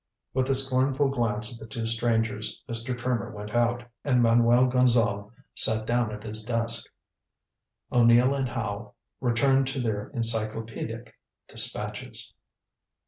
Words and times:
With 0.33 0.49
a 0.49 0.55
scornful 0.55 1.09
glance 1.09 1.53
at 1.53 1.59
the 1.59 1.67
two 1.67 1.85
strangers, 1.85 2.63
Mr. 2.67 2.97
Trimmer 2.97 3.29
went 3.29 3.51
out, 3.53 3.83
and 4.03 4.19
Manuel 4.19 4.65
Gonzale 4.65 5.31
sat 5.53 5.85
down 5.85 6.11
at 6.11 6.23
his 6.23 6.43
desk. 6.43 6.89
O'Neill 7.91 8.33
and 8.33 8.47
Howe 8.47 8.95
returned 9.19 9.67
to 9.67 9.79
their 9.79 10.07
encyclopedic 10.09 11.15
despatches. 11.47 12.33